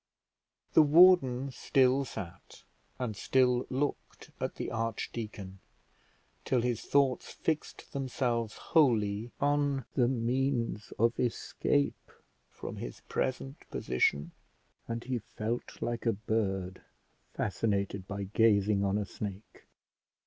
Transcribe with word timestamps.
The 0.73 0.81
warden 0.81 1.51
still 1.51 2.05
sat, 2.05 2.63
and 2.97 3.15
still 3.15 3.67
looked 3.69 4.31
at 4.39 4.55
the 4.55 4.71
archdeacon, 4.71 5.59
till 6.43 6.61
his 6.61 6.81
thoughts 6.81 7.31
fixed 7.31 7.93
themselves 7.93 8.57
wholly 8.57 9.29
on 9.39 9.85
the 9.93 10.07
means 10.07 10.91
of 10.97 11.19
escape 11.19 12.11
from 12.49 12.77
his 12.77 13.01
present 13.01 13.57
position, 13.69 14.31
and 14.87 15.03
he 15.03 15.19
felt 15.19 15.83
like 15.83 16.07
a 16.07 16.13
bird 16.13 16.81
fascinated 17.35 18.07
by 18.07 18.23
gazing 18.23 18.83
on 18.83 18.97
a 18.97 19.05
snake. 19.05 19.67